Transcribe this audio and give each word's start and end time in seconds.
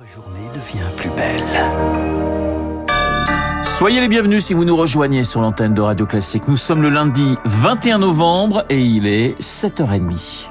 Votre 0.00 0.12
journée 0.12 0.48
devient 0.54 0.96
plus 0.96 1.10
belle. 1.10 1.42
Soyez 3.64 4.00
les 4.00 4.08
bienvenus 4.08 4.46
si 4.46 4.54
vous 4.54 4.64
nous 4.64 4.76
rejoignez 4.76 5.24
sur 5.24 5.42
l'antenne 5.42 5.74
de 5.74 5.82
Radio 5.82 6.06
Classique. 6.06 6.48
Nous 6.48 6.56
sommes 6.56 6.80
le 6.80 6.88
lundi 6.88 7.36
21 7.44 7.98
novembre 7.98 8.64
et 8.70 8.80
il 8.80 9.06
est 9.06 9.38
7h30. 9.40 10.48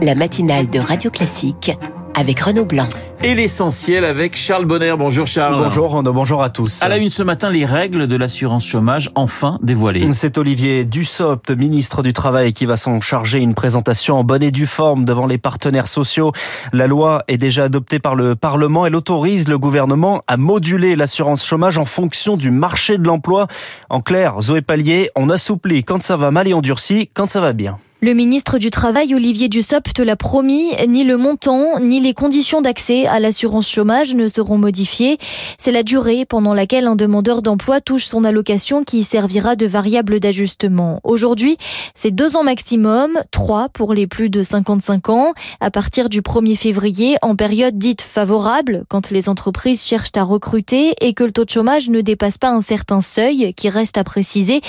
La 0.00 0.14
matinale 0.14 0.70
de 0.70 0.78
Radio 0.78 1.10
Classique 1.10 1.72
avec 2.16 2.40
Renaud 2.40 2.64
Blanc. 2.64 2.88
Et 3.22 3.34
l'essentiel 3.34 4.04
avec 4.04 4.36
Charles 4.36 4.64
Bonner. 4.64 4.94
Bonjour 4.98 5.26
Charles. 5.26 5.56
Bonjour 5.56 5.90
Renaud, 5.90 6.12
bonjour 6.12 6.42
à 6.42 6.50
tous. 6.50 6.82
À 6.82 6.88
la 6.88 6.96
une 6.96 7.10
ce 7.10 7.22
matin, 7.22 7.50
les 7.50 7.64
règles 7.64 8.06
de 8.06 8.16
l'assurance 8.16 8.66
chômage 8.66 9.10
enfin 9.14 9.58
dévoilées. 9.62 10.10
C'est 10.12 10.38
Olivier 10.38 10.84
Dussopt, 10.84 11.50
ministre 11.50 12.02
du 12.02 12.12
Travail, 12.12 12.52
qui 12.52 12.66
va 12.66 12.76
s'en 12.76 13.00
charger 13.00 13.38
une 13.38 13.54
présentation 13.54 14.18
en 14.18 14.24
bonne 14.24 14.42
et 14.42 14.50
due 14.50 14.66
forme 14.66 15.04
devant 15.04 15.26
les 15.26 15.38
partenaires 15.38 15.88
sociaux. 15.88 16.32
La 16.72 16.86
loi 16.86 17.22
est 17.28 17.38
déjà 17.38 17.64
adoptée 17.64 17.98
par 17.98 18.14
le 18.14 18.34
Parlement. 18.34 18.86
Elle 18.86 18.96
autorise 18.96 19.48
le 19.48 19.58
gouvernement 19.58 20.22
à 20.26 20.36
moduler 20.36 20.96
l'assurance 20.96 21.44
chômage 21.44 21.76
en 21.78 21.84
fonction 21.84 22.36
du 22.36 22.50
marché 22.50 22.96
de 22.96 23.06
l'emploi. 23.06 23.46
En 23.90 24.00
clair, 24.00 24.40
Zoé 24.40 24.62
Pallier, 24.62 25.10
on 25.16 25.28
assouplit 25.28 25.84
quand 25.84 26.02
ça 26.02 26.16
va 26.16 26.30
mal 26.30 26.48
et 26.48 26.54
on 26.54 26.62
durcit 26.62 27.10
quand 27.12 27.28
ça 27.28 27.40
va 27.40 27.52
bien. 27.52 27.78
Le 28.06 28.14
ministre 28.14 28.58
du 28.58 28.70
Travail, 28.70 29.16
Olivier 29.16 29.48
Dussopt, 29.48 29.98
l'a 29.98 30.14
promis, 30.14 30.70
ni 30.86 31.02
le 31.02 31.16
montant, 31.16 31.80
ni 31.80 31.98
les 31.98 32.14
conditions 32.14 32.60
d'accès 32.60 33.04
à 33.08 33.18
l'assurance 33.18 33.68
chômage 33.68 34.14
ne 34.14 34.28
seront 34.28 34.58
modifiées. 34.58 35.18
C'est 35.58 35.72
la 35.72 35.82
durée 35.82 36.24
pendant 36.24 36.54
laquelle 36.54 36.86
un 36.86 36.94
demandeur 36.94 37.42
d'emploi 37.42 37.80
touche 37.80 38.04
son 38.04 38.22
allocation 38.22 38.84
qui 38.84 39.02
servira 39.02 39.56
de 39.56 39.66
variable 39.66 40.20
d'ajustement. 40.20 41.00
Aujourd'hui, 41.02 41.56
c'est 41.96 42.12
deux 42.12 42.36
ans 42.36 42.44
maximum, 42.44 43.18
trois 43.32 43.70
pour 43.70 43.92
les 43.92 44.06
plus 44.06 44.30
de 44.30 44.44
55 44.44 45.08
ans, 45.08 45.32
à 45.58 45.72
partir 45.72 46.08
du 46.08 46.20
1er 46.20 46.54
février, 46.54 47.16
en 47.22 47.34
période 47.34 47.76
dite 47.76 48.02
favorable, 48.02 48.84
quand 48.88 49.10
les 49.10 49.28
entreprises 49.28 49.82
cherchent 49.82 50.14
à 50.14 50.22
recruter 50.22 50.94
et 51.00 51.12
que 51.12 51.24
le 51.24 51.32
taux 51.32 51.44
de 51.44 51.50
chômage 51.50 51.90
ne 51.90 52.02
dépasse 52.02 52.38
pas 52.38 52.50
un 52.50 52.62
certain 52.62 53.00
seuil 53.00 53.52
qui 53.54 53.68
reste 53.68 53.98
à 53.98 54.04
préciser. 54.04 54.60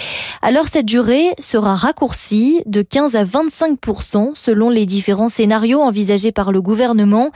Alors 0.42 0.70
cette 0.70 0.88
durée 0.88 1.36
sera 1.38 1.76
raccourcie 1.76 2.64
de 2.66 2.82
15 2.82 3.16
à 3.16 3.27
25% 3.28 4.32
selon 4.34 4.70
les 4.70 4.86
différents 4.86 5.30
scénarios 5.30 5.82
envisagés 5.82 6.32
par 6.32 6.52
le 6.52 6.62
gouvernement, 6.62 7.32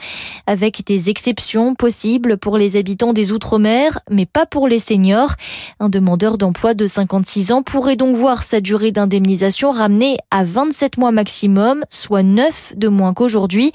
avec 0.47 0.85
des 0.85 1.09
exceptions 1.09 1.75
possibles 1.75 2.37
pour 2.37 2.57
les 2.57 2.75
habitants 2.75 3.13
des 3.13 3.31
Outre-mer, 3.31 3.99
mais 4.09 4.25
pas 4.25 4.45
pour 4.45 4.67
les 4.67 4.79
seniors. 4.79 5.33
Un 5.79 5.89
demandeur 5.89 6.37
d'emploi 6.37 6.73
de 6.73 6.87
56 6.87 7.51
ans 7.51 7.63
pourrait 7.63 7.95
donc 7.95 8.15
voir 8.15 8.43
sa 8.43 8.61
durée 8.61 8.91
d'indemnisation 8.91 9.71
ramenée 9.71 10.17
à 10.31 10.43
27 10.43 10.97
mois 10.97 11.11
maximum, 11.11 11.83
soit 11.89 12.23
9 12.23 12.73
de 12.75 12.87
moins 12.87 13.13
qu'aujourd'hui. 13.13 13.71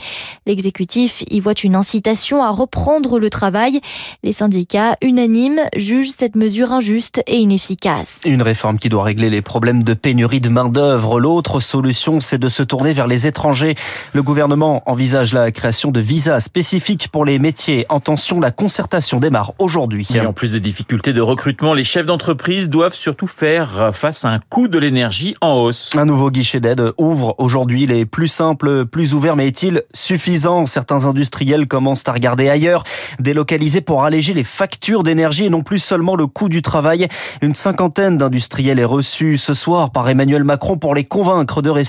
L'exécutif 0.47 1.25
y 1.31 1.41
voit 1.41 1.55
une 1.63 1.77
incitation 1.77 2.43
à 2.43 2.51
reprendre 2.51 3.19
le 3.19 3.31
travail. 3.31 3.81
Les 4.23 4.33
syndicats 4.33 4.95
unanimes 5.03 5.61
jugent 5.77 6.13
cette 6.17 6.37
mesure 6.37 6.73
injuste 6.73 7.23
et 7.27 7.37
inefficace. 7.37 8.21
Une 8.25 8.43
réforme 8.43 8.79
qui 8.79 8.89
doit 8.89 9.05
régler 9.05 9.31
les 9.31 9.43
problèmes 9.43 9.83
de 9.83 9.95
pénurie 9.95 10.41
de 10.41 10.49
main-d'œuvre. 10.49 11.21
L'autre 11.21 11.61
solution, 11.61 11.96
c'est 12.21 12.39
de 12.39 12.49
se 12.49 12.63
tourner 12.63 12.93
vers 12.93 13.07
les 13.07 13.27
étrangers. 13.27 13.75
Le 14.13 14.23
gouvernement 14.23 14.83
envisage 14.87 15.33
la 15.33 15.51
création 15.51 15.91
de 15.91 16.01
visas 16.01 16.41
spécifiques 16.41 17.09
pour 17.09 17.25
les 17.25 17.39
métiers 17.39 17.87
en 17.89 18.01
tension. 18.01 18.39
La 18.39 18.51
concertation 18.51 19.19
démarre 19.19 19.53
aujourd'hui. 19.59 20.07
Et 20.15 20.21
en 20.21 20.33
plus 20.33 20.53
des 20.53 20.61
difficultés 20.61 21.13
de 21.13 21.21
recrutement, 21.21 21.75
les 21.75 21.85
chefs 21.85 22.07
d'entreprise 22.07 22.69
doivent 22.69 22.95
surtout 22.95 23.27
faire 23.27 23.91
face 23.93 24.25
à 24.25 24.29
un 24.29 24.39
coût 24.39 24.69
de 24.69 24.79
l'énergie 24.79 25.35
en 25.41 25.55
hausse. 25.55 25.93
Un 25.97 26.05
nouveau 26.05 26.31
guichet 26.31 26.61
d'aide 26.61 26.93
ouvre 26.99 27.35
aujourd'hui. 27.39 27.85
Il 27.85 27.93
est 27.93 28.05
plus 28.05 28.29
simple, 28.29 28.87
plus 28.87 29.15
ouvert, 29.15 29.37
mais 29.37 29.47
est-il 29.47 29.83
suffisant? 29.95 30.67
Certains 30.67 31.07
industriels 31.07 31.67
commencent 31.67 32.05
à 32.07 32.13
regarder 32.13 32.49
ailleurs, 32.49 32.85
délocaliser 33.19 33.81
pour 33.81 34.05
alléger 34.05 34.35
les 34.35 34.45
factures 34.45 35.03
d'énergie 35.03 35.45
et 35.45 35.51
non 35.51 35.63
plus 35.63 35.79
seulement 35.79 36.17
le 36.17 36.27
coût 36.27 36.49
du 36.49 36.63
travail. 36.63 37.09
Une 37.43 37.55
cinquantaine 37.55 38.19
d'industriels 38.19 38.79
est 38.79 38.85
reçue 38.85 39.39
ce 39.39 39.55
soir 39.55 39.91
par 39.91 40.09
Emmanuel 40.09 40.45
Macron 40.45 40.77
pour 40.77 40.95
les 40.95 41.05
convaincre 41.05 41.63
de 41.63 41.71
rester. 41.71 41.86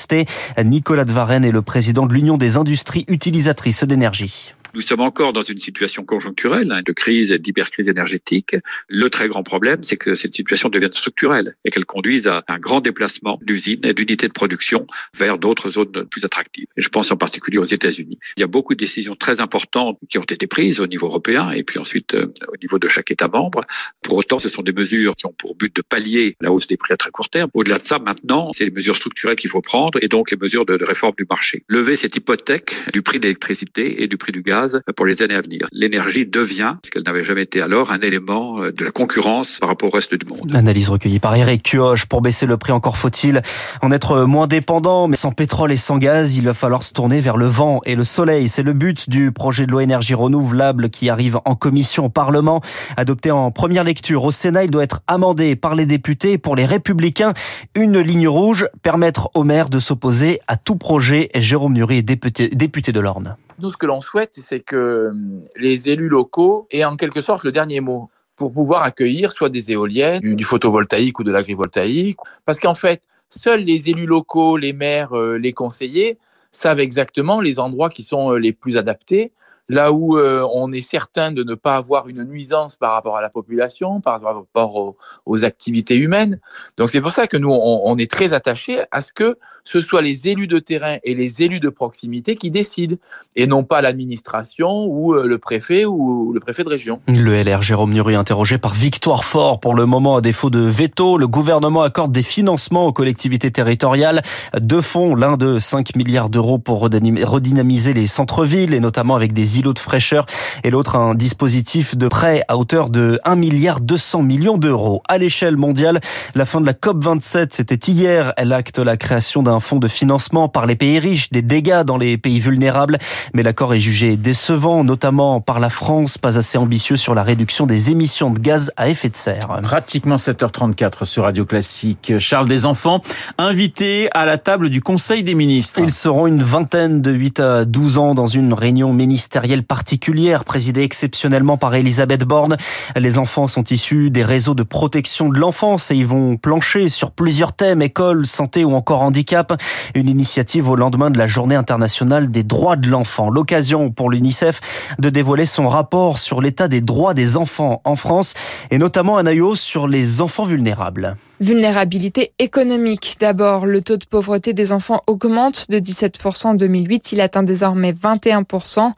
Nicolas 0.63 1.05
de 1.05 1.11
Varenne 1.11 1.45
est 1.45 1.51
le 1.51 1.61
président 1.61 2.05
de 2.05 2.13
l'Union 2.13 2.37
des 2.37 2.57
industries 2.57 3.05
utilisatrices 3.07 3.83
d'énergie. 3.83 4.53
Nous 4.77 4.83
sommes 4.83 5.01
encore 5.01 5.33
dans 5.33 5.41
une 5.41 5.57
situation 5.57 6.05
conjoncturelle, 6.05 6.71
hein, 6.71 6.83
de 6.85 6.91
crise 6.91 7.31
d'hypercrise 7.31 7.89
énergétique. 7.89 8.55
Le 8.87 9.09
très 9.09 9.27
grand 9.27 9.41
problème, 9.41 9.81
c'est 9.81 9.97
que 9.97 10.13
cette 10.13 10.35
situation 10.35 10.69
devienne 10.69 10.91
structurelle 10.91 11.55
et 11.65 11.71
qu'elle 11.71 11.85
conduise 11.85 12.27
à 12.27 12.43
un 12.47 12.59
grand 12.59 12.79
déplacement 12.79 13.39
d'usines 13.41 13.83
et 13.83 13.95
d'unités 13.95 14.27
de 14.27 14.33
production 14.33 14.85
vers 15.17 15.39
d'autres 15.39 15.71
zones 15.71 16.05
plus 16.11 16.23
attractives. 16.25 16.67
Je 16.77 16.89
pense 16.89 17.09
en 17.09 17.17
particulier 17.17 17.57
aux 17.57 17.63
États-Unis. 17.63 18.19
Il 18.37 18.41
y 18.41 18.43
a 18.43 18.47
beaucoup 18.47 18.75
de 18.75 18.79
décisions 18.79 19.15
très 19.15 19.41
importantes 19.41 19.97
qui 20.11 20.19
ont 20.19 20.23
été 20.29 20.45
prises 20.45 20.79
au 20.79 20.85
niveau 20.85 21.07
européen 21.07 21.49
et 21.49 21.63
puis 21.63 21.79
ensuite 21.79 22.13
euh, 22.13 22.31
au 22.47 22.57
niveau 22.61 22.77
de 22.77 22.87
chaque 22.87 23.09
État 23.09 23.27
membre. 23.27 23.61
Pour 24.03 24.17
autant, 24.17 24.37
ce 24.37 24.47
sont 24.47 24.61
des 24.61 24.73
mesures 24.73 25.15
qui 25.15 25.25
ont 25.25 25.33
pour 25.35 25.55
but 25.55 25.75
de 25.75 25.81
pallier 25.81 26.35
la 26.39 26.51
hausse 26.51 26.67
des 26.67 26.77
prix 26.77 26.93
à 26.93 26.97
très 26.97 27.09
court 27.09 27.29
terme. 27.29 27.49
Au-delà 27.55 27.79
de 27.79 27.83
ça, 27.83 27.97
maintenant, 27.97 28.51
c'est 28.51 28.65
les 28.65 28.69
mesures 28.69 28.95
structurelles 28.95 29.37
qu'il 29.37 29.49
faut 29.49 29.61
prendre 29.61 29.97
et 30.03 30.07
donc 30.07 30.29
les 30.29 30.37
mesures 30.37 30.67
de, 30.67 30.77
de 30.77 30.85
réforme 30.85 31.15
du 31.17 31.25
marché. 31.27 31.63
Lever 31.67 31.95
cette 31.95 32.15
hypothèque 32.15 32.75
du 32.93 33.01
prix 33.01 33.17
de 33.17 33.23
l'électricité 33.23 34.03
et 34.03 34.07
du 34.07 34.17
prix 34.17 34.31
du 34.31 34.43
gaz 34.43 34.66
pour 34.95 35.05
les 35.05 35.21
années 35.21 35.35
à 35.35 35.41
venir. 35.41 35.67
L'énergie 35.71 36.25
devient, 36.25 36.75
ce 36.83 36.91
qu'elle 36.91 37.03
n'avait 37.03 37.23
jamais 37.23 37.43
été 37.43 37.61
alors, 37.61 37.91
un 37.91 37.99
élément 37.99 38.59
de 38.59 38.85
la 38.85 38.91
concurrence 38.91 39.59
par 39.59 39.69
rapport 39.69 39.89
au 39.89 39.91
reste 39.91 40.15
du 40.15 40.25
monde. 40.25 40.53
Analyse 40.55 40.89
recueillie 40.89 41.19
par 41.19 41.35
Eric 41.35 41.63
Kioche. 41.63 42.05
Pour 42.05 42.21
baisser 42.21 42.45
le 42.45 42.57
prix, 42.57 42.71
encore 42.71 42.97
faut-il 42.97 43.41
en 43.81 43.91
être 43.91 44.25
moins 44.25 44.47
dépendant. 44.47 45.07
Mais 45.07 45.15
sans 45.15 45.31
pétrole 45.31 45.71
et 45.71 45.77
sans 45.77 45.97
gaz, 45.97 46.35
il 46.35 46.45
va 46.45 46.53
falloir 46.53 46.83
se 46.83 46.93
tourner 46.93 47.21
vers 47.21 47.37
le 47.37 47.45
vent 47.45 47.81
et 47.85 47.95
le 47.95 48.03
soleil. 48.03 48.47
C'est 48.47 48.63
le 48.63 48.73
but 48.73 49.09
du 49.09 49.31
projet 49.31 49.65
de 49.65 49.71
loi 49.71 49.83
énergie 49.83 50.13
renouvelable 50.13 50.89
qui 50.89 51.09
arrive 51.09 51.39
en 51.45 51.55
commission 51.55 52.05
au 52.05 52.09
Parlement. 52.09 52.61
Adopté 52.97 53.31
en 53.31 53.51
première 53.51 53.83
lecture 53.83 54.23
au 54.23 54.31
Sénat, 54.31 54.63
il 54.65 54.71
doit 54.71 54.83
être 54.83 55.01
amendé 55.07 55.55
par 55.55 55.75
les 55.75 55.85
députés. 55.85 56.37
Pour 56.37 56.55
les 56.55 56.65
républicains, 56.65 57.33
une 57.75 57.99
ligne 57.99 58.27
rouge, 58.27 58.67
permettre 58.81 59.29
aux 59.33 59.43
maires 59.43 59.69
de 59.69 59.79
s'opposer 59.79 60.39
à 60.47 60.57
tout 60.57 60.75
projet. 60.75 61.29
Jérôme 61.35 61.73
Nury 61.73 61.97
est 61.97 62.03
député, 62.03 62.49
député 62.49 62.91
de 62.91 62.99
l'Orne. 62.99 63.35
Nous, 63.59 63.71
ce 63.71 63.77
que 63.77 63.87
l'on 63.87 64.01
souhaite, 64.01 64.37
c'est 64.47 64.61
que 64.61 65.11
les 65.57 65.89
élus 65.89 66.07
locaux 66.07 66.67
aient 66.71 66.85
en 66.85 66.95
quelque 66.95 67.19
sorte 67.19 67.43
le 67.43 67.51
dernier 67.51 67.81
mot 67.81 68.09
pour 68.37 68.53
pouvoir 68.53 68.83
accueillir 68.83 69.33
soit 69.33 69.49
des 69.49 69.71
éoliennes, 69.71 70.21
du, 70.21 70.35
du 70.35 70.43
photovoltaïque 70.45 71.19
ou 71.19 71.23
de 71.23 71.31
l'agrivoltaïque. 71.31 72.17
Parce 72.45 72.59
qu'en 72.59 72.75
fait, 72.75 73.01
seuls 73.29 73.61
les 73.61 73.89
élus 73.89 74.05
locaux, 74.05 74.55
les 74.55 74.71
maires, 74.71 75.13
les 75.15 75.51
conseillers 75.51 76.17
savent 76.51 76.79
exactement 76.79 77.41
les 77.41 77.59
endroits 77.59 77.89
qui 77.89 78.03
sont 78.03 78.31
les 78.33 78.53
plus 78.53 78.77
adaptés 78.77 79.33
là 79.69 79.91
où 79.91 80.17
euh, 80.17 80.47
on 80.53 80.71
est 80.71 80.81
certain 80.81 81.31
de 81.31 81.43
ne 81.43 81.55
pas 81.55 81.75
avoir 81.75 82.07
une 82.07 82.23
nuisance 82.23 82.75
par 82.75 82.93
rapport 82.93 83.17
à 83.17 83.21
la 83.21 83.29
population, 83.29 84.01
par 84.01 84.21
rapport 84.21 84.75
aux, 84.75 84.97
aux 85.25 85.43
activités 85.43 85.95
humaines. 85.95 86.39
Donc 86.77 86.91
c'est 86.91 87.01
pour 87.01 87.11
ça 87.11 87.27
que 87.27 87.37
nous, 87.37 87.51
on, 87.51 87.81
on 87.85 87.97
est 87.97 88.09
très 88.09 88.33
attachés 88.33 88.83
à 88.91 89.01
ce 89.01 89.11
que 89.11 89.37
ce 89.67 89.81
soit 89.81 90.01
les 90.01 90.29
élus 90.29 90.47
de 90.47 90.59
terrain 90.59 90.95
et 91.03 91.13
les 91.13 91.43
élus 91.43 91.59
de 91.59 91.67
proximité 91.67 92.37
qui 92.37 92.49
décident, 92.49 92.95
et 93.35 93.47
non 93.47 93.65
pas 93.65 93.81
l'administration 93.81 94.85
ou 94.85 95.13
euh, 95.13 95.27
le 95.27 95.37
préfet 95.37 95.83
ou 95.83 96.31
le 96.33 96.39
préfet 96.39 96.63
de 96.63 96.69
région. 96.69 97.01
Le 97.07 97.43
LR 97.43 97.61
Jérôme 97.61 97.91
Nury 97.91 98.15
interrogé 98.15 98.57
par 98.57 98.73
Victoire 98.73 99.25
Fort. 99.25 99.59
Pour 99.59 99.75
le 99.75 99.85
moment, 99.85 100.15
à 100.15 100.21
défaut 100.21 100.49
de 100.49 100.61
veto, 100.61 101.17
le 101.17 101.27
gouvernement 101.27 101.81
accorde 101.81 102.13
des 102.13 102.23
financements 102.23 102.87
aux 102.87 102.93
collectivités 102.93 103.51
territoriales. 103.51 104.21
Deux 104.57 104.81
fonds, 104.81 105.15
l'un 105.15 105.35
de 105.35 105.59
5 105.59 105.97
milliards 105.97 106.29
d'euros 106.29 106.59
pour 106.59 106.79
redynamiser 106.79 107.93
les 107.93 108.07
centres-villes, 108.07 108.73
et 108.73 108.79
notamment 108.79 109.15
avec 109.15 109.33
des 109.33 109.56
îlots 109.57 109.73
de 109.73 109.79
fraîcheur, 109.79 110.25
et 110.63 110.69
l'autre 110.69 110.95
un 110.95 111.15
dispositif 111.15 111.97
de 111.97 112.07
prêt 112.07 112.43
à 112.47 112.57
hauteur 112.57 112.89
de 112.89 113.19
1 113.23 113.35
milliard 113.35 113.81
200 113.81 114.21
millions 114.21 114.57
d'euros. 114.57 115.01
À 115.07 115.17
l'échelle 115.17 115.57
mondiale, 115.57 115.99
la 116.35 116.45
fin 116.45 116.61
de 116.61 116.65
la 116.65 116.73
COP27, 116.73 117.49
c'était 117.51 117.91
hier. 117.91 118.33
Elle 118.37 118.53
acte 118.53 118.79
la 118.79 118.97
création 118.97 119.43
d'un 119.43 119.59
fonds 119.59 119.79
de 119.79 119.87
financement 119.87 120.47
par 120.49 120.65
les 120.65 120.75
pays 120.75 120.99
riches 120.99 121.29
des 121.31 121.41
dégâts 121.41 121.83
dans 121.83 121.97
les 121.97 122.17
pays 122.17 122.39
vulnérables. 122.39 122.97
Mais 123.33 123.43
l'accord 123.43 123.73
est 123.73 123.79
jugé 123.79 124.15
décevant, 124.17 124.83
notamment 124.83 125.41
par 125.41 125.59
la 125.59 125.69
France, 125.69 126.17
pas 126.17 126.37
assez 126.37 126.57
ambitieux 126.57 126.95
sur 126.95 127.15
la 127.15 127.23
réduction 127.23 127.65
des 127.65 127.89
émissions 127.89 128.31
de 128.31 128.39
gaz 128.39 128.71
à 128.77 128.89
effet 128.89 129.09
de 129.09 129.15
serre. 129.15 129.59
Pratiquement 129.63 130.15
7h34 130.15 131.05
sur 131.05 131.23
Radio 131.23 131.45
Classique. 131.45 132.13
Charles 132.19 132.47
des 132.47 132.65
enfants, 132.65 133.01
invités 133.37 134.09
à 134.13 134.25
la 134.25 134.37
table 134.37 134.69
du 134.69 134.81
Conseil 134.81 135.23
des 135.23 135.35
ministres. 135.35 135.79
Ils 135.81 135.91
seront 135.91 136.27
une 136.27 136.43
vingtaine 136.43 137.01
de 137.01 137.11
8 137.11 137.39
à 137.39 137.65
12 137.65 137.97
ans 137.97 138.15
dans 138.15 138.25
une 138.25 138.53
réunion 138.53 138.93
ministérielle 138.93 139.46
particulière 139.63 140.43
présidée 140.43 140.83
exceptionnellement 140.83 141.57
par 141.57 141.73
Elisabeth 141.75 142.23
Borne. 142.23 142.57
Les 142.95 143.17
enfants 143.17 143.47
sont 143.47 143.63
issus 143.63 144.09
des 144.09 144.23
réseaux 144.23 144.55
de 144.55 144.63
protection 144.63 145.29
de 145.29 145.39
l'enfance 145.39 145.91
et 145.91 145.95
ils 145.95 146.05
vont 146.05 146.37
plancher 146.37 146.89
sur 146.89 147.11
plusieurs 147.11 147.53
thèmes, 147.53 147.81
école, 147.81 148.25
santé 148.25 148.65
ou 148.65 148.73
encore 148.73 149.01
handicap. 149.01 149.59
Une 149.95 150.09
initiative 150.09 150.69
au 150.69 150.75
lendemain 150.75 151.09
de 151.09 151.17
la 151.17 151.27
journée 151.27 151.55
internationale 151.55 152.29
des 152.29 152.43
droits 152.43 152.75
de 152.75 152.89
l'enfant. 152.89 153.29
L'occasion 153.29 153.91
pour 153.91 154.09
l'UNICEF 154.09 154.59
de 154.99 155.09
dévoiler 155.09 155.45
son 155.45 155.67
rapport 155.67 156.17
sur 156.17 156.41
l'état 156.41 156.67
des 156.67 156.81
droits 156.81 157.13
des 157.13 157.37
enfants 157.37 157.81
en 157.85 157.95
France 157.95 158.33
et 158.71 158.77
notamment 158.77 159.17
un 159.17 159.25
AIO 159.25 159.55
sur 159.55 159.87
les 159.87 160.21
enfants 160.21 160.45
vulnérables. 160.45 161.15
Vulnérabilité 161.39 162.33
économique. 162.39 163.17
D'abord, 163.19 163.67
le 163.67 163.81
taux 163.81 163.97
de 163.97 164.05
pauvreté 164.05 164.53
des 164.53 164.71
enfants 164.71 165.03
augmente 165.05 165.69
de 165.69 165.77
17% 165.77 166.47
en 166.47 166.53
2008. 166.55 167.11
Il 167.11 167.21
atteint 167.21 167.43
désormais 167.43 167.91
21%. 167.91 168.91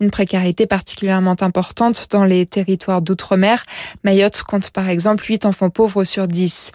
Une 0.00 0.10
précarité 0.10 0.66
particulièrement 0.66 1.36
importante 1.40 2.06
dans 2.10 2.24
les 2.24 2.46
territoires 2.46 3.02
d'outre-mer. 3.02 3.64
Mayotte 4.04 4.42
compte 4.42 4.70
par 4.70 4.88
exemple 4.88 5.24
8 5.24 5.46
enfants 5.46 5.70
pauvres 5.70 6.04
sur 6.04 6.26
10. 6.26 6.70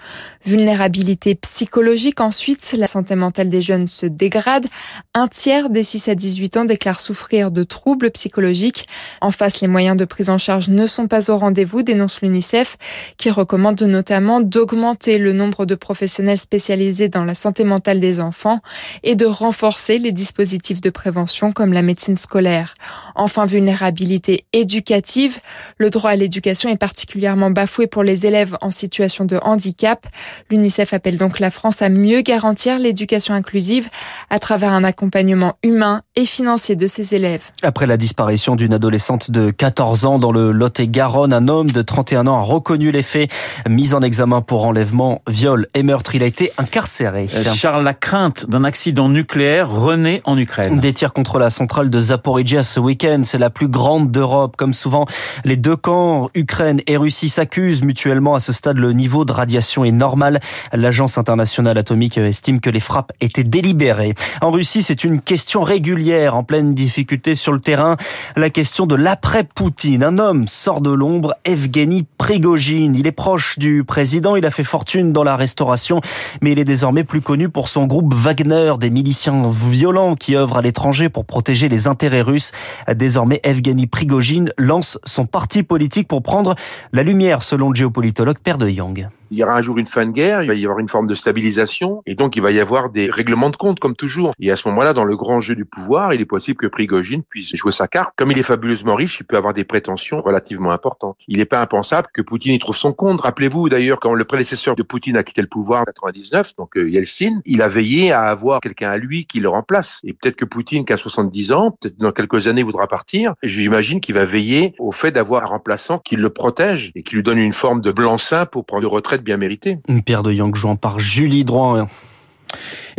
Vulnérabilité 0.45 1.35
psychologique 1.35 2.21
ensuite, 2.21 2.73
la 2.77 2.87
santé 2.87 3.15
mentale 3.15 3.49
des 3.49 3.61
jeunes 3.61 3.87
se 3.87 4.05
dégrade. 4.05 4.65
Un 5.13 5.27
tiers 5.27 5.69
des 5.69 5.83
6 5.83 6.09
à 6.09 6.15
18 6.15 6.57
ans 6.57 6.65
déclarent 6.65 7.01
souffrir 7.01 7.51
de 7.51 7.63
troubles 7.63 8.11
psychologiques. 8.11 8.87
En 9.21 9.31
face, 9.31 9.61
les 9.61 9.67
moyens 9.67 9.97
de 9.97 10.05
prise 10.05 10.29
en 10.29 10.37
charge 10.37 10.69
ne 10.69 10.87
sont 10.87 11.07
pas 11.07 11.29
au 11.29 11.37
rendez-vous, 11.37 11.83
dénonce 11.83 12.21
l'UNICEF, 12.21 12.77
qui 13.17 13.29
recommande 13.29 13.81
notamment 13.81 14.41
d'augmenter 14.41 15.17
le 15.17 15.33
nombre 15.33 15.65
de 15.65 15.75
professionnels 15.75 16.37
spécialisés 16.37 17.09
dans 17.09 17.23
la 17.23 17.35
santé 17.35 17.63
mentale 17.63 17.99
des 17.99 18.19
enfants 18.19 18.59
et 19.03 19.15
de 19.15 19.25
renforcer 19.25 19.99
les 19.99 20.11
dispositifs 20.11 20.81
de 20.81 20.89
prévention 20.89 21.51
comme 21.51 21.73
la 21.73 21.81
médecine 21.81 22.17
scolaire. 22.17 22.75
Enfin, 23.15 23.45
vulnérabilité 23.45 24.45
éducative. 24.53 25.39
Le 25.77 25.89
droit 25.89 26.11
à 26.11 26.15
l'éducation 26.15 26.69
est 26.69 26.77
particulièrement 26.77 27.51
bafoué 27.51 27.87
pour 27.87 28.03
les 28.03 28.25
élèves 28.25 28.57
en 28.61 28.71
situation 28.71 29.25
de 29.25 29.37
handicap. 29.41 30.05
L'UNICEF 30.49 30.93
appelle 30.93 31.17
donc 31.17 31.39
la 31.39 31.51
France 31.51 31.81
à 31.81 31.89
mieux 31.89 32.21
garantir 32.21 32.79
l'éducation 32.79 33.33
inclusive 33.33 33.89
à 34.29 34.39
travers 34.39 34.73
un 34.73 34.83
accompagnement 34.83 35.57
humain 35.63 36.01
et 36.19 36.25
financier 36.25 36.75
de 36.75 36.85
ses 36.85 37.15
élèves. 37.15 37.43
Après 37.63 37.85
la 37.85 37.95
disparition 37.95 38.57
d'une 38.57 38.73
adolescente 38.73 39.31
de 39.31 39.51
14 39.51 40.03
ans 40.03 40.19
dans 40.19 40.33
le 40.33 40.51
Lot-et-Garonne, 40.51 41.31
un 41.31 41.47
homme 41.47 41.71
de 41.71 41.81
31 41.81 42.27
ans 42.27 42.35
a 42.35 42.41
reconnu 42.41 42.91
les 42.91 43.03
faits, 43.03 43.31
mis 43.69 43.93
en 43.93 44.01
examen 44.01 44.41
pour 44.41 44.65
enlèvement, 44.65 45.21
viol 45.29 45.67
et 45.75 45.81
meurtre. 45.81 46.15
Il 46.15 46.23
a 46.23 46.25
été 46.25 46.51
incarcéré. 46.57 47.27
Charles, 47.27 47.85
la 47.85 47.93
crainte 47.93 48.49
d'un 48.49 48.65
accident 48.65 49.07
nucléaire 49.07 49.71
renaît 49.71 50.21
en 50.25 50.37
Ukraine. 50.37 50.81
Des 50.81 50.91
tirs 50.91 51.13
contre 51.13 51.39
la 51.39 51.49
centrale 51.49 51.89
de 51.89 51.99
Zaporizhia 52.01 52.63
ce 52.63 52.81
week-end, 52.81 53.21
c'est 53.23 53.37
la 53.37 53.49
plus 53.49 53.69
grande 53.69 54.11
d'Europe. 54.11 54.57
Comme 54.57 54.73
souvent, 54.73 55.05
les 55.45 55.55
deux 55.55 55.77
camps, 55.77 56.29
Ukraine 56.35 56.81
et 56.87 56.97
Russie, 56.97 57.29
s'accusent 57.29 57.81
mutuellement. 57.81 58.35
À 58.35 58.41
ce 58.41 58.51
stade, 58.51 58.77
le 58.77 58.91
niveau 58.91 59.23
de 59.23 59.31
radiation 59.31 59.85
est 59.85 59.93
normal. 59.93 60.41
L'Agence 60.73 61.17
internationale 61.17 61.77
atomique 61.77 62.17
estime 62.17 62.59
que 62.59 62.69
les 62.69 62.81
frappes 62.81 63.13
étaient 63.21 63.45
délibérées. 63.45 64.15
En 64.41 64.51
Russie, 64.51 64.83
c'est 64.83 65.05
une 65.05 65.21
question 65.21 65.63
régulière, 65.63 66.08
en 66.09 66.43
pleine 66.43 66.73
difficulté 66.73 67.35
sur 67.35 67.53
le 67.53 67.59
terrain. 67.59 67.95
La 68.35 68.49
question 68.49 68.85
de 68.85 68.95
l'après-Poutine. 68.95 70.03
Un 70.03 70.17
homme 70.17 70.47
sort 70.47 70.81
de 70.81 70.89
l'ombre, 70.89 71.35
Evgeny 71.45 72.05
Prigogine. 72.17 72.95
Il 72.95 73.05
est 73.05 73.11
proche 73.11 73.59
du 73.59 73.83
président, 73.83 74.35
il 74.35 74.45
a 74.45 74.51
fait 74.51 74.63
fortune 74.63 75.13
dans 75.13 75.23
la 75.23 75.35
restauration, 75.35 76.01
mais 76.41 76.51
il 76.51 76.59
est 76.59 76.65
désormais 76.65 77.03
plus 77.03 77.21
connu 77.21 77.49
pour 77.49 77.69
son 77.69 77.85
groupe 77.85 78.13
Wagner, 78.13 78.73
des 78.79 78.89
miliciens 78.89 79.43
violents 79.49 80.15
qui 80.15 80.35
œuvrent 80.35 80.57
à 80.57 80.61
l'étranger 80.61 81.09
pour 81.09 81.25
protéger 81.25 81.69
les 81.69 81.87
intérêts 81.87 82.21
russes. 82.21 82.51
Désormais, 82.93 83.39
Evgeny 83.43 83.87
Prigogine 83.87 84.51
lance 84.57 84.97
son 85.03 85.25
parti 85.25 85.63
politique 85.63 86.07
pour 86.07 86.23
prendre 86.23 86.55
la 86.91 87.03
lumière, 87.03 87.43
selon 87.43 87.69
le 87.69 87.75
géopolitologue 87.75 88.39
Père 88.39 88.57
de 88.57 88.67
Yang 88.67 89.09
il 89.31 89.37
y 89.37 89.43
aura 89.43 89.55
un 89.55 89.61
jour 89.61 89.77
une 89.77 89.85
fin 89.85 90.05
de 90.05 90.11
guerre, 90.11 90.43
il 90.43 90.47
va 90.47 90.55
y 90.55 90.63
avoir 90.63 90.79
une 90.79 90.89
forme 90.89 91.07
de 91.07 91.15
stabilisation, 91.15 92.01
et 92.05 92.15
donc 92.15 92.35
il 92.35 92.41
va 92.41 92.51
y 92.51 92.59
avoir 92.59 92.89
des 92.89 93.09
règlements 93.09 93.49
de 93.49 93.55
compte 93.55 93.79
comme 93.79 93.95
toujours. 93.95 94.33
Et 94.39 94.51
à 94.51 94.55
ce 94.55 94.67
moment-là, 94.69 94.93
dans 94.93 95.03
le 95.03 95.15
grand 95.15 95.41
jeu 95.41 95.55
du 95.55 95.65
pouvoir, 95.65 96.13
il 96.13 96.21
est 96.21 96.25
possible 96.25 96.57
que 96.57 96.67
Prigogine 96.67 97.23
puisse 97.23 97.55
jouer 97.55 97.71
sa 97.71 97.87
carte. 97.87 98.13
Comme 98.15 98.31
il 98.31 98.37
est 98.37 98.43
fabuleusement 98.43 98.95
riche, 98.95 99.19
il 99.19 99.25
peut 99.25 99.37
avoir 99.37 99.53
des 99.53 99.63
prétentions 99.63 100.21
relativement 100.21 100.71
importantes. 100.71 101.17
Il 101.27 101.37
n'est 101.37 101.45
pas 101.45 101.61
impensable 101.61 102.07
que 102.13 102.21
Poutine 102.21 102.53
y 102.53 102.59
trouve 102.59 102.75
son 102.75 102.93
compte. 102.93 103.21
Rappelez-vous 103.21 103.69
d'ailleurs, 103.69 103.99
quand 103.99 104.13
le 104.13 104.25
prédécesseur 104.25 104.75
de 104.75 104.83
Poutine 104.83 105.17
a 105.17 105.23
quitté 105.23 105.41
le 105.41 105.47
pouvoir 105.47 105.81
en 105.81 105.85
99, 105.85 106.55
donc 106.57 106.77
euh, 106.77 106.89
Yeltsin, 106.89 107.41
il 107.45 107.61
a 107.61 107.67
veillé 107.67 108.11
à 108.11 108.23
avoir 108.23 108.59
quelqu'un 108.61 108.89
à 108.89 108.97
lui 108.97 109.25
qui 109.25 109.39
le 109.39 109.49
remplace. 109.49 109.99
Et 110.03 110.13
peut-être 110.13 110.35
que 110.35 110.45
Poutine, 110.45 110.85
qui 110.85 110.93
a 110.93 110.97
70 110.97 111.51
ans, 111.51 111.71
peut-être 111.71 111.97
dans 111.97 112.11
quelques 112.11 112.47
années 112.47 112.63
voudra 112.63 112.87
partir, 112.87 113.33
j'imagine 113.43 113.99
qu'il 113.99 114.15
va 114.15 114.25
veiller 114.25 114.73
au 114.79 114.91
fait 114.91 115.11
d'avoir 115.11 115.43
un 115.43 115.47
remplaçant 115.47 115.99
qui 115.99 116.15
le 116.15 116.29
protège 116.29 116.91
et 116.95 117.03
qui 117.03 117.15
lui 117.15 117.23
donne 117.23 117.37
une 117.37 117.53
forme 117.53 117.81
de 117.81 117.91
blanc-seing 117.91 118.45
pour 118.45 118.65
prendre 118.65 118.83
une 118.83 118.89
bien 119.19 119.37
méritée. 119.37 119.79
Une 119.87 120.01
paire 120.01 120.23
de 120.23 120.31
Yang 120.31 120.55
jouant 120.55 120.75
par 120.75 120.99
Julie 120.99 121.43
Droit. 121.43 121.87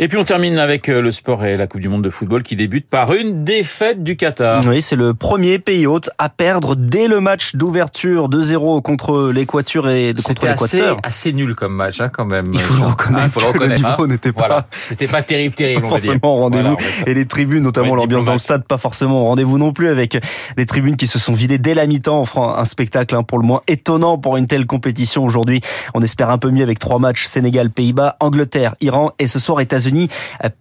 Et 0.03 0.07
puis 0.07 0.17
on 0.17 0.23
termine 0.23 0.57
avec 0.57 0.89
euh, 0.89 0.99
le 0.99 1.11
sport 1.11 1.45
et 1.45 1.55
la 1.55 1.67
Coupe 1.67 1.79
du 1.79 1.87
Monde 1.87 2.03
de 2.03 2.09
football 2.09 2.41
qui 2.41 2.55
débute 2.55 2.89
par 2.89 3.13
une 3.13 3.43
défaite 3.43 4.03
du 4.03 4.15
Qatar. 4.17 4.63
Oui, 4.65 4.81
c'est 4.81 4.95
le 4.95 5.13
premier 5.13 5.59
pays 5.59 5.85
hôte 5.85 6.09
à 6.17 6.27
perdre 6.27 6.75
dès 6.75 7.07
le 7.07 7.19
match 7.19 7.55
d'ouverture 7.55 8.27
2-0 8.27 8.81
contre 8.81 9.29
l'Équateur 9.31 9.87
et 9.89 10.15
contre 10.15 10.47
l'Équateur. 10.47 10.97
Assez, 11.03 11.27
assez 11.27 11.33
nul 11.33 11.53
comme 11.53 11.75
match 11.75 12.01
hein, 12.01 12.09
quand 12.09 12.25
même. 12.25 12.47
Il 12.51 12.59
faut 12.59 12.81
le 12.81 12.89
reconnaître. 12.89 13.23
Ah, 13.23 13.29
faut 13.29 13.39
le 13.41 13.45
reconnaître. 13.45 13.87
Niveau 13.87 14.07
n'était 14.07 14.31
pas. 14.31 14.47
Voilà. 14.47 14.67
C'était 14.71 15.05
pas 15.05 15.21
terrible, 15.21 15.53
terrible. 15.53 15.83
Pas 15.83 15.89
forcément 15.89 16.35
au 16.35 16.37
rendez-vous. 16.37 16.77
Voilà, 16.79 17.05
et 17.05 17.13
les 17.13 17.27
tribunes, 17.27 17.61
notamment 17.61 17.93
l'ambiance 17.93 18.25
dans 18.25 18.33
le 18.33 18.39
stade, 18.39 18.63
pas 18.63 18.79
forcément 18.79 19.21
au 19.21 19.25
rendez-vous 19.25 19.59
non 19.59 19.71
plus, 19.71 19.89
avec 19.89 20.17
des 20.57 20.65
tribunes 20.65 20.95
qui 20.95 21.05
se 21.05 21.19
sont 21.19 21.33
vidées 21.33 21.59
dès 21.59 21.75
la 21.75 21.85
mi-temps, 21.85 22.23
offrant 22.23 22.57
un 22.57 22.65
spectacle 22.65 23.15
hein, 23.15 23.21
pour 23.21 23.37
le 23.37 23.45
moins 23.45 23.61
étonnant 23.67 24.17
pour 24.17 24.37
une 24.37 24.47
telle 24.47 24.65
compétition 24.65 25.23
aujourd'hui. 25.23 25.61
On 25.93 26.01
espère 26.01 26.31
un 26.31 26.39
peu 26.39 26.49
mieux 26.49 26.63
avec 26.63 26.79
trois 26.79 26.97
matchs 26.97 27.25
Sénégal, 27.25 27.69
Pays-Bas, 27.69 28.17
Angleterre, 28.19 28.73
Iran 28.81 29.11
et 29.19 29.27
ce 29.27 29.37
soir 29.37 29.61
États-Unis. 29.61 29.90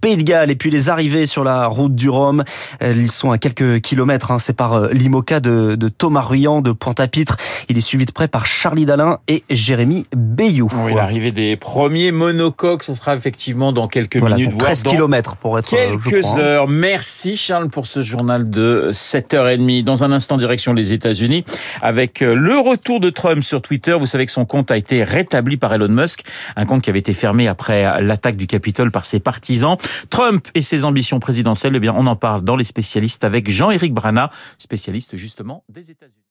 Pays 0.01 0.17
de 0.17 0.23
Galles 0.23 0.51
et 0.51 0.57
puis 0.57 0.71
les 0.71 0.89
arrivées 0.89 1.27
sur 1.27 1.45
la 1.45 1.67
route 1.67 1.95
du 1.95 2.09
Rhum. 2.09 2.45
Ils 2.83 3.11
sont 3.11 3.31
à 3.31 3.39
quelques 3.39 3.81
kilomètres, 3.81 4.31
hein, 4.31 4.39
c'est 4.39 4.53
par 4.53 4.89
l'IMOCA 4.89 5.41
de, 5.41 5.75
de, 5.75 5.89
Thomas 5.89 6.23
Ruyant 6.23 6.61
de 6.61 6.73
Pointe-à-Pitre. 6.73 7.37
Il 7.69 7.79
est 7.79 7.83
suivi 7.83 8.07
de 8.07 8.13
près 8.13 8.29
par 8.29 8.47
Charlie 8.47 8.87
Dalin 8.87 9.19
et 9.29 9.45
Jérémy 9.51 10.07
Bayou. 10.17 10.69
Oui, 10.85 10.95
l'arrivée 10.95 11.33
des 11.33 11.57
premiers 11.57 12.13
monocoques, 12.13 12.83
ce 12.83 12.95
sera 12.95 13.17
effectivement 13.17 13.73
dans 13.73 13.89
quelques 13.89 14.19
voilà, 14.19 14.37
minutes. 14.37 14.59
13 14.59 14.83
kilomètres 14.85 15.37
pour 15.37 15.59
être 15.59 15.69
Quelques 15.69 16.27
heures. 16.37 16.69
Merci 16.69 17.37
Charles 17.37 17.69
pour 17.69 17.87
ce 17.87 18.03
journal 18.03 18.51
de 18.51 18.91
7h30. 18.93 19.85
Dans 19.85 20.05
un 20.05 20.13
instant, 20.13 20.37
direction 20.37 20.73
les 20.73 20.93
États-Unis 20.93 21.45
avec 21.83 22.21
le 22.21 22.59
retour 22.59 23.01
de 23.01 23.11
Trump 23.11 23.43
sur 23.43 23.63
Twitter. 23.63 23.97
Vous 23.99 24.07
savez 24.07 24.27
que 24.27 24.33
son 24.33 24.45
compte 24.45 24.71
a 24.71 24.77
été 24.77 25.05
rétabli 25.05 25.57
par 25.57 25.73
Elon 25.73 25.89
Musk, 25.89 26.25
un 26.57 26.67
compte 26.67 26.83
qui 26.83 26.91
avait 26.91 26.99
été 26.99 27.13
fermé 27.13 27.49
après 27.49 28.01
l'attaque 28.03 28.37
du 28.37 28.47
Capitole 28.47 28.91
par 28.91 29.05
ses 29.11 29.21
partisans. 29.21 29.77
Trump 30.09 30.49
et 30.55 30.63
ses 30.63 30.85
ambitions 30.85 31.21
présidentielles, 31.21 31.77
eh 31.77 31.81
bien, 31.81 31.95
on 31.97 32.07
en 32.07 32.17
parle 32.17 32.43
dans 32.43 32.57
les 32.57 32.65
spécialistes 32.65 33.25
avec 33.25 33.51
Jean-Éric 33.51 33.93
Brana, 33.93 34.31
spécialiste 34.59 35.17
justement 35.17 35.65
des 35.69 35.91
États-Unis. 35.91 36.25